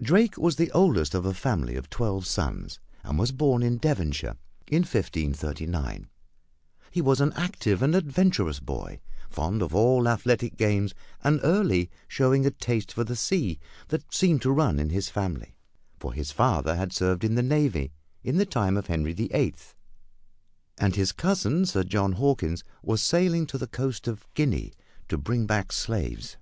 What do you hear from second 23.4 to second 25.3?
to the coast of Guinea to